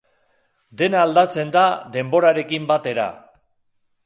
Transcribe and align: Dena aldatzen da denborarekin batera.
Dena 0.81 1.01
aldatzen 1.07 1.53
da 1.57 1.67
denborarekin 1.97 2.67
batera. 2.73 3.07